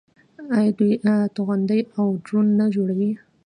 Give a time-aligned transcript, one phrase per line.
[0.57, 0.93] آیا دوی
[1.35, 3.11] توغندي او ډرون نه جوړوي؟